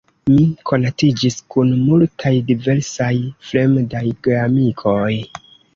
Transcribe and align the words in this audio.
Mi 0.29 0.37
konatiĝis 0.69 1.37
kun 1.55 1.69
multaj 1.83 2.33
diversaj 2.49 3.13
fremdaj 3.53 4.07
geamikoj. 4.29 5.17